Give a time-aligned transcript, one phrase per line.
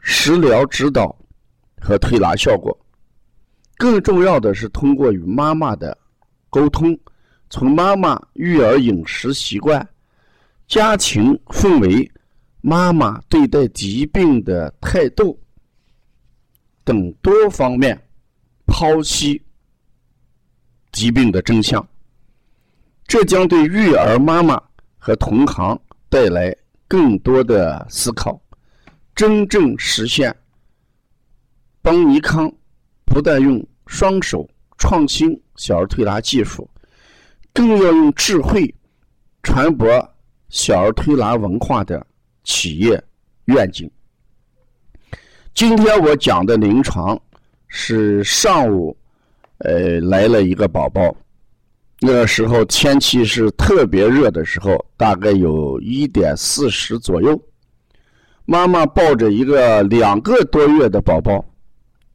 [0.00, 1.14] 食疗指导
[1.80, 2.76] 和推拿效果，
[3.76, 5.96] 更重要的是通过与妈妈的
[6.50, 6.98] 沟通，
[7.50, 9.86] 从妈妈育儿饮食习惯、
[10.66, 12.10] 家庭氛围、
[12.60, 15.38] 妈妈对待疾病的态度
[16.84, 18.00] 等多方面
[18.66, 19.42] 剖析
[20.92, 21.86] 疾病的真相。
[23.06, 24.60] 这将对育儿妈妈
[24.98, 26.54] 和同行带来
[26.86, 28.40] 更多的思考。
[29.18, 30.32] 真正实现
[31.82, 32.48] 邦尼康
[33.04, 36.70] 不但用双手创新小儿推拿技术，
[37.52, 38.72] 更要用智慧
[39.42, 39.88] 传播
[40.50, 42.06] 小儿推拿文化的
[42.44, 43.02] 企业
[43.46, 43.90] 愿景。
[45.52, 47.20] 今天我讲的临床
[47.66, 48.96] 是上午，
[49.56, 51.12] 呃，来了一个宝宝，
[52.02, 57.36] 那个时候天气是特别热的时候，大概有一点四十左右。
[58.50, 61.44] 妈妈抱着一个两个多月的宝宝，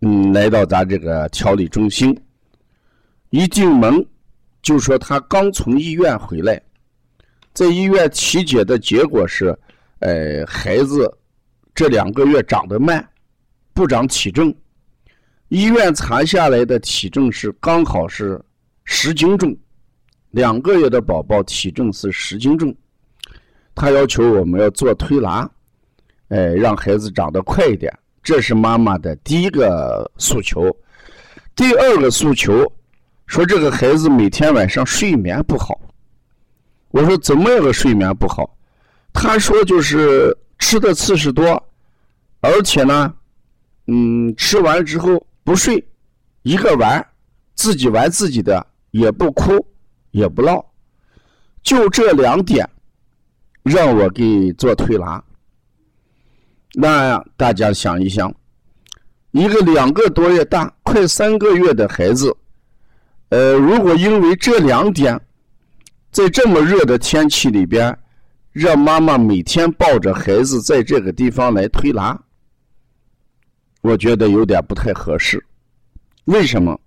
[0.00, 2.18] 嗯，来到咱这个调理中心。
[3.28, 4.02] 一进门
[4.62, 6.58] 就说他刚从医院回来，
[7.52, 9.54] 在医院体检的结果是，
[9.98, 11.14] 呃，孩子
[11.74, 13.06] 这两个月长得慢，
[13.74, 14.50] 不长体重。
[15.48, 18.42] 医院查下来的体重是刚好是
[18.84, 19.54] 十斤重，
[20.30, 22.74] 两个月的宝宝体重是十斤重。
[23.74, 25.46] 他要求我们要做推拿。
[26.34, 30.76] 哎，让孩子长得快一点，这是妈妈的第一个诉求。
[31.54, 32.70] 第二个诉求，
[33.26, 35.80] 说这个孩子每天晚上睡眠不好。
[36.90, 38.50] 我说怎么样个睡眠不好？
[39.12, 41.62] 他说就是吃的次数多，
[42.40, 43.14] 而且呢，
[43.86, 45.86] 嗯，吃完之后不睡，
[46.42, 47.06] 一个玩，
[47.54, 49.64] 自己玩自己的，也不哭，
[50.10, 50.64] 也不闹，
[51.62, 52.68] 就这两点，
[53.62, 55.22] 让我给做推拿。
[56.76, 58.34] 那大家想一想，
[59.30, 62.36] 一个两个多月大、快三个月的孩子，
[63.28, 65.20] 呃，如果因为这两点，
[66.10, 67.96] 在这么热的天气里边，
[68.50, 72.20] 让妈妈每天抱着孩子在这个地方来推拿，
[73.80, 75.44] 我觉得有点不太合适。
[76.24, 76.80] 为什么？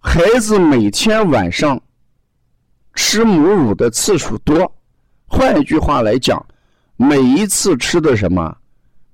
[0.00, 1.80] 孩子每天晚上
[2.94, 4.72] 吃母乳的次数多，
[5.26, 6.44] 换一句话来讲。
[6.96, 8.56] 每一次吃的什么，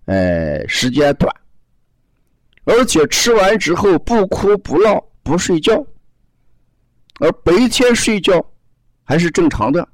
[0.06, 1.34] 哎，时间短，
[2.64, 5.84] 而且吃完之后不哭不闹不睡觉，
[7.18, 8.44] 而白天睡觉
[9.04, 9.86] 还是正常的。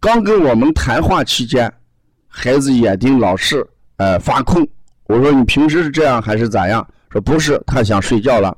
[0.00, 1.72] 刚跟我们谈话期间，
[2.26, 3.66] 孩子眼睛老是
[3.96, 4.66] 呃发困。
[5.04, 6.86] 我说你平时是这样还是咋样？
[7.10, 8.56] 说不是，他想睡觉了。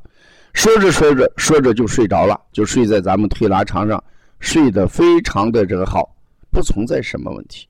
[0.53, 4.03] 说着说着说着就睡着了，就睡在咱们推拿床上，
[4.41, 6.13] 睡得非常的这个好。
[6.50, 7.69] 不存在什么问题。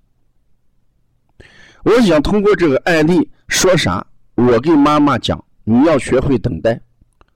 [1.84, 4.06] 我想通过这个案例说啥？
[4.34, 6.80] 我跟妈妈讲，你要学会等待，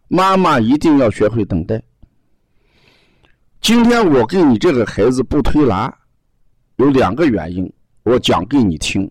[0.08, 1.82] 妈妈一定要学会等待。
[3.60, 5.94] 今天我给你这个孩子不推拿，
[6.76, 7.70] 有两个原因，
[8.02, 9.10] 我讲给你听。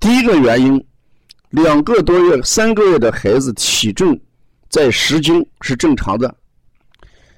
[0.00, 0.86] 第一个原因，
[1.50, 4.18] 两个多月、三个月的孩子体重
[4.68, 6.34] 在十斤是正常的。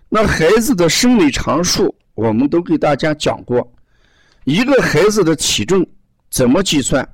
[0.09, 3.73] 那孩子的生理常数，我们都给大家讲过。
[4.45, 5.87] 一个孩子的体重
[6.31, 7.07] 怎么计算？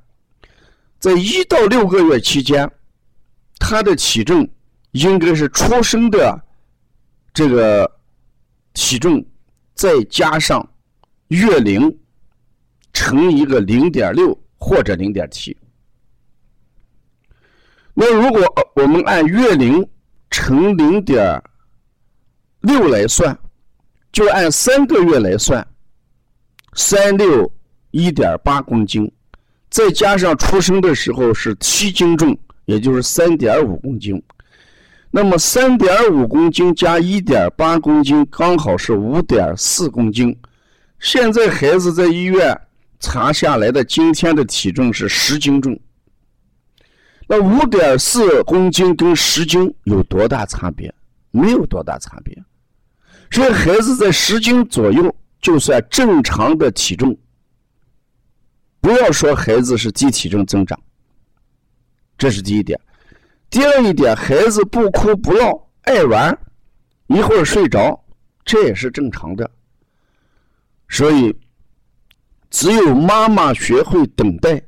[0.99, 2.69] 在一到六个月期间，
[3.59, 4.47] 他的体重
[4.91, 6.43] 应该是出生的
[7.33, 7.89] 这个
[8.73, 9.23] 体重
[9.75, 10.67] 再加上
[11.27, 11.95] 月龄
[12.93, 15.55] 乘一个零点六或者零点七。
[17.93, 18.41] 那如果
[18.75, 19.87] 我们按月龄
[20.31, 21.41] 乘零点
[22.61, 23.37] 六来算，
[24.11, 25.65] 就按三个月来算。
[26.77, 27.51] 三六
[27.89, 29.11] 一点八公斤，
[29.67, 34.21] 再加上出生的时候是七斤重，也就是三点五公斤。
[35.09, 40.37] 那么三点五公斤加一点八公斤，刚好是五点四公斤。
[40.99, 42.55] 现在孩子在医院
[42.99, 45.77] 查下来的今天的体重是十斤重。
[47.27, 50.93] 那五点四公斤跟十斤有多大差别？
[51.31, 52.37] 没有多大差别。
[53.31, 55.13] 所以孩子在十斤左右。
[55.47, 57.17] 就算正常的体重，
[58.81, 60.77] 不要说孩子是低体重增长，
[62.17, 62.77] 这是第一点。
[63.49, 66.37] 第二一点，孩子不哭不闹，爱玩，
[67.07, 67.97] 一会儿睡着，
[68.43, 69.49] 这也是正常的。
[70.89, 71.33] 所以，
[72.49, 74.61] 只有妈妈学会等待，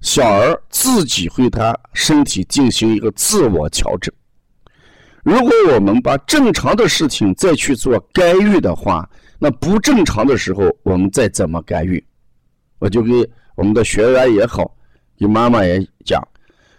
[0.00, 4.12] 小儿自己会他身体进行一个自我调整。
[5.22, 12.04] 如果我们把正常的事情再去做干预的话，那不正常的时候我们再怎么干预？
[12.78, 13.12] 我就给
[13.54, 14.76] 我们的学员也好，
[15.16, 16.22] 给妈妈也讲。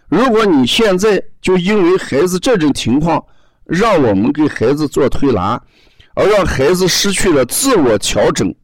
[0.08, 3.24] 如果你现在就因为孩子这种情况，
[3.64, 5.62] 让我们给孩子做推拿，
[6.14, 8.54] 而让孩子失去了自我调整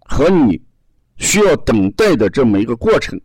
[0.00, 0.62] 和你
[1.16, 3.20] 需要等待的这么一个过程，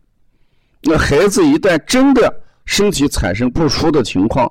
[0.82, 4.50] 那孩子一旦真的身体产生不舒的情况，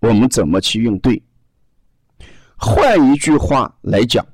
[0.00, 1.22] 我们怎么去应对？
[2.56, 4.26] 换一句话来讲，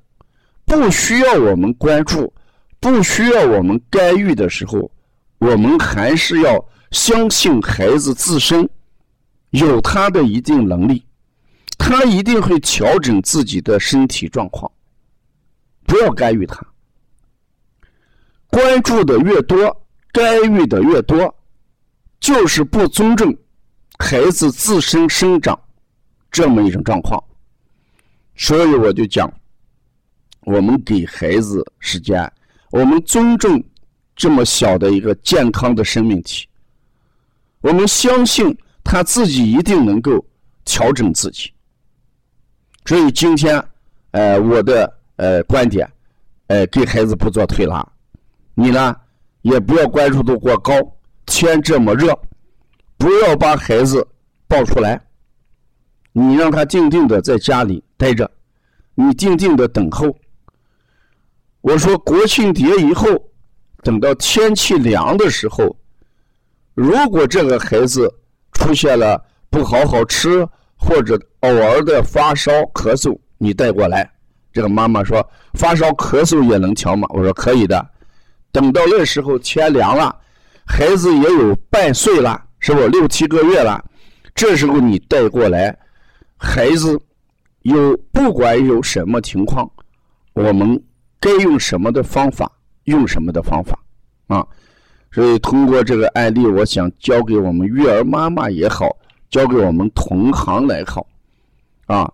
[0.73, 2.33] 不需要我们关注，
[2.81, 4.91] 不需要我们干预的时候，
[5.39, 6.65] 我们还是要。
[6.91, 8.69] 相信孩子自身
[9.49, 11.07] 有他的一定能力，
[11.79, 14.71] 他一定会调整自己的身体状况。
[15.87, 16.63] 不要干预他，
[18.49, 21.35] 关注的越多，干预的越多，
[22.21, 23.35] 就是不尊重
[23.99, 25.59] 孩子自身生长
[26.31, 27.25] 这么一种状况。
[28.37, 29.33] 所以我就讲，
[30.53, 32.31] 我们给孩子时间，
[32.71, 33.65] 我们尊重
[34.15, 36.47] 这么小的一个健康的生命体。
[37.63, 38.55] 我们相信
[38.85, 40.23] 他自己一定能够
[40.63, 41.51] 调整自己，
[42.85, 43.65] 所以今天，
[44.11, 45.91] 呃，我的呃观点，
[46.49, 47.83] 呃，给孩子不做推拉，
[48.55, 48.95] 你呢
[49.41, 50.75] 也不要关注度过高，
[51.25, 52.15] 天这么热，
[52.99, 54.07] 不要把孩子
[54.47, 55.01] 抱出来，
[56.13, 58.31] 你让他静静的在家里待着，
[58.95, 60.15] 你静静的等候。
[61.63, 63.07] 我说国庆节以后，
[63.83, 65.75] 等到天气凉的时候。
[66.75, 68.13] 如果这个孩子
[68.53, 74.11] 出现了不好好吃，或者偶尔的发烧咳嗽，你带过来。
[74.53, 77.07] 这个妈妈说发烧咳嗽也能调吗？
[77.11, 77.91] 我说可以的。
[78.51, 80.15] 等到那时候天凉了，
[80.67, 83.83] 孩子也有半岁了，是不六七个月了？
[84.35, 85.79] 这时候你带过来，
[86.37, 86.99] 孩子
[87.61, 89.71] 有不管有什么情况，
[90.33, 90.83] 我们
[91.23, 92.51] 该用什么的方法，
[92.85, 93.79] 用什么的方法。
[94.27, 94.47] 啊？
[95.15, 98.97] 所以，通过这个案例，我想教给我们育儿妈妈也好，
[99.29, 101.07] 教给我们同行来好，
[101.85, 102.11] 啊，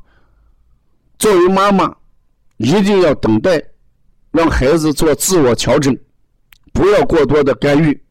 [1.16, 1.94] 作为妈妈，
[2.56, 3.62] 一定要等待，
[4.32, 5.96] 让孩子做自我调整，
[6.72, 8.02] 不要过多的干预，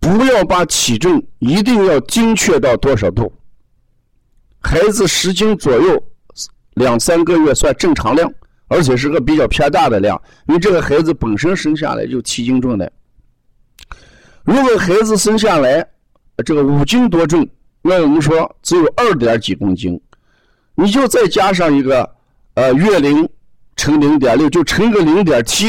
[0.00, 3.30] 不要把体重一定要精确到多少度，
[4.62, 6.02] 孩子十斤左右，
[6.72, 8.32] 两三个月算正常量，
[8.72, 12.90] 而且是个比较偏大的量，因为这个孩子本身生下来就七斤重的。
[14.44, 15.86] 如果孩子生下来，
[16.44, 17.46] 这个五斤多重，
[17.82, 20.00] 那我们说只有二点几公斤，
[20.74, 22.08] 你就再加上一个
[22.54, 23.28] 呃月龄
[23.76, 25.68] 乘零点六，就乘个零点七，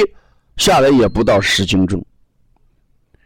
[0.55, 2.03] 下来也不到十斤重。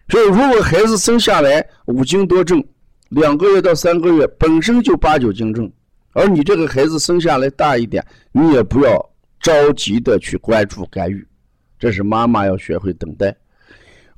[0.10, 2.66] 所以，如果孩子生下来五斤多重，
[3.10, 5.72] 两个月到三个月本身就八九斤重，
[6.14, 9.10] 而你这个孩子生下来大一点，你也不要
[9.48, 11.26] 着急的去关注干预，
[11.80, 13.34] 这是妈妈要学会等待。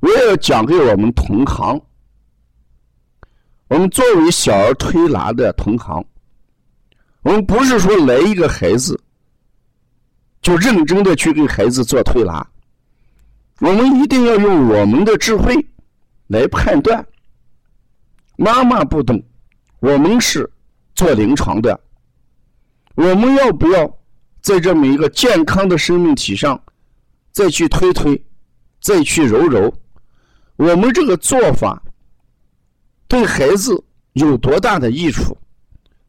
[0.00, 1.80] 我也要讲给我们同行，
[3.68, 6.04] 我们作为小儿推拿的同行，
[7.22, 9.00] 我们不是说来一个孩子
[10.42, 12.44] 就认真的去给孩子做推拿，
[13.60, 15.54] 我们一定要用我们的智慧
[16.26, 17.06] 来判断。
[18.36, 19.22] 妈妈不懂，
[19.78, 20.50] 我们是
[20.96, 21.80] 做临床的，
[22.96, 23.99] 我们要不要
[24.40, 26.60] 在这么一个健康的生命体上
[27.32, 28.22] 再去推推，
[28.80, 29.72] 再去揉揉？
[30.56, 31.82] 我们这个做法
[33.08, 33.82] 对孩子
[34.12, 35.36] 有多大的益处，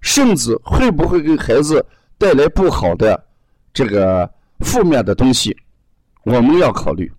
[0.02, 1.86] 甚至会不会给孩子
[2.18, 3.22] 带来不好的
[3.74, 5.56] 这个负面的东西？
[6.24, 7.12] 我们要考虑，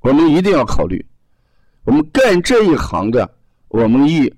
[0.00, 1.04] 我们一定要考虑。
[1.84, 3.28] 我们干这一行的，
[3.68, 4.32] 我们以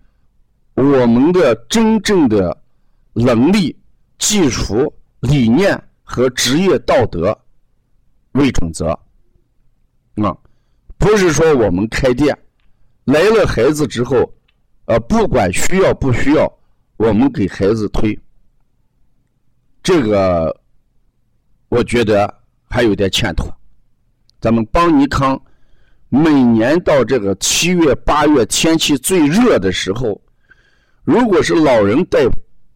[0.74, 2.56] 我们的真正的
[3.12, 3.76] 能力、
[4.18, 7.36] 技术、理念和职业道德
[8.32, 8.88] 为准则，
[10.16, 10.36] 啊。
[10.98, 12.36] 不是说我们开店
[13.04, 14.30] 来了孩子之后，
[14.84, 16.46] 呃，不管需要不需要，
[16.98, 18.18] 我们给孩子推。
[19.82, 20.54] 这个
[21.70, 22.32] 我觉得
[22.68, 23.50] 还有点欠妥。
[24.40, 25.40] 咱们邦尼康
[26.10, 30.20] 每年到这个七月八月天气最热的时候，
[31.02, 32.26] 如果是老人带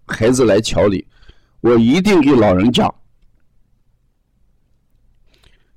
[0.07, 1.07] 孩子来调理，
[1.65, 2.95] 我一定给老人讲：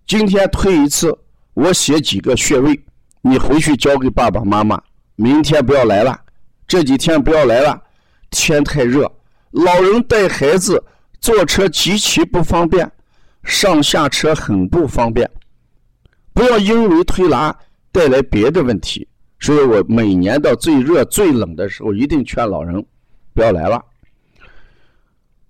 [0.05, 1.17] 今天推一次。
[1.53, 2.77] 我写几个穴位，
[3.21, 4.79] 你回去交给爸爸妈妈。
[5.15, 6.19] 明天不要来了，
[6.67, 7.81] 这几天不要来了，
[8.29, 9.09] 天太热，
[9.51, 10.83] 老人带孩子
[11.21, 12.91] 坐车极其不方便，
[13.43, 15.27] 上下车很不方便。
[16.33, 17.57] 不要因为推拿
[17.93, 19.07] 带来别的问题。
[19.39, 22.85] 所以我每年到最热、最冷的时候，一定劝老人
[23.33, 23.81] 不要来了。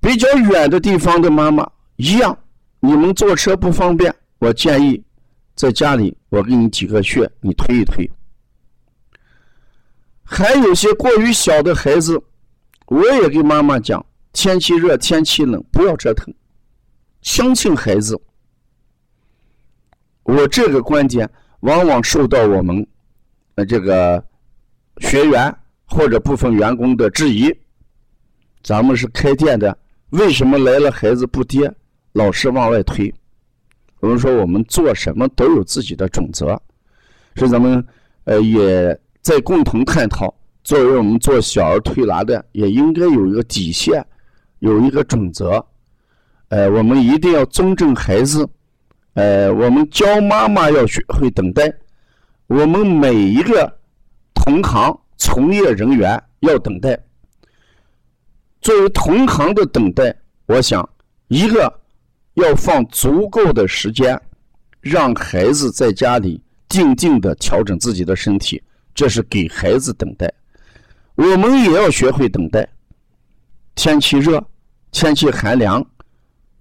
[0.07, 2.39] 比较远的地方的妈妈一样，
[2.79, 5.03] 你们坐车不方便，我建议
[5.53, 8.09] 在家里我给你几个穴，你推一推。
[10.23, 12.17] 还有些过于小的孩子，
[12.85, 16.33] 我也给妈妈讲：天气热、天气冷，不要折腾，
[17.21, 18.17] 相信孩子。
[20.23, 22.87] 我这个观点往往受到我们。
[23.55, 24.23] 呃，这个
[24.99, 25.53] 学员
[25.85, 27.53] 或者部分员工的质疑，
[28.63, 29.77] 咱们是开店的，
[30.11, 31.71] 为什么来了孩子不跌，
[32.13, 33.13] 老是往外推？
[33.99, 36.57] 我们说我们做什么都有自己的准则，
[37.35, 37.85] 所以咱们
[38.25, 40.33] 呃也在共同探讨。
[40.63, 44.05] 作为我们做小儿推拿的，也应该有一个底线，
[44.59, 45.65] 有一个准则。
[46.49, 48.47] 呃，我们一定要尊重孩子。
[49.13, 51.73] 呃，我们教妈妈要学会等待。
[52.47, 53.79] 我们每一个
[54.33, 56.99] 同行从业人员要等待。
[58.67, 60.13] 作为同行的等待，
[60.45, 60.86] 我想
[61.29, 61.74] 一个
[62.33, 64.21] 要放足够的时间，
[64.81, 68.62] 让孩子在家里静静的调整自己的身体，
[68.93, 70.29] 这是给孩子等待。
[71.15, 72.67] 我们也要学会等待。
[73.74, 74.45] 天气热，
[74.91, 75.81] 天气寒凉，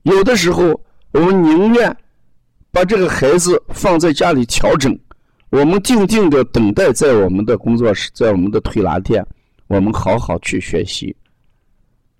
[0.04, 1.96] 有的时候我们宁愿
[2.70, 4.96] 把这个孩子放在家里调整。
[5.50, 9.26] 我们静静的等待，在我们的工作室，在我们的推拿店，
[9.66, 11.16] 我们好好去学习。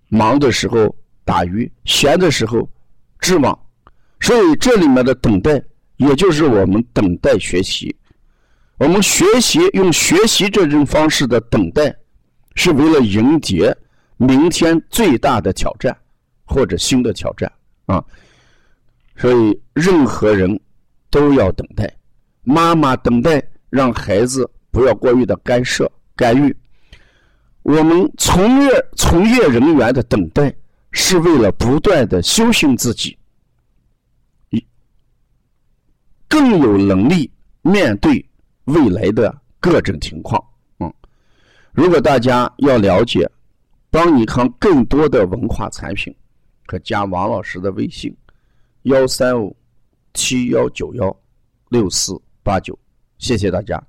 [0.08, 0.94] 忙的时候
[1.24, 2.68] 打鱼，闲的时候
[3.18, 3.58] 织网，
[4.20, 5.62] 所以这里面的等待，
[5.96, 7.94] 也就是我们等待学习。
[8.78, 11.94] 我们学习用学习这种方式的等待，
[12.54, 13.74] 是为了迎接
[14.16, 15.96] 明天最大的挑战
[16.44, 17.50] 或者新的挑战
[17.86, 18.04] 啊。
[19.16, 20.60] 所以任何人
[21.08, 21.90] 都要等待。
[22.42, 26.54] 妈妈等待，让孩子不要过于的干涉干预。
[27.66, 30.54] 我们从业从业人员的等待，
[30.92, 33.18] 是为了不断的修行自己，
[34.50, 34.64] 一
[36.28, 37.28] 更有能力
[37.62, 38.24] 面对
[38.66, 40.40] 未来的各种情况。
[40.78, 40.94] 嗯，
[41.72, 43.28] 如果大家要了解
[43.90, 46.14] 邦尼康更多的文化产品，
[46.66, 48.16] 可加王老师的微信：
[48.82, 49.56] 幺三五
[50.14, 51.16] 七幺九幺
[51.70, 52.16] 六四。
[52.44, 52.78] 八九，
[53.18, 53.84] 谢谢大家。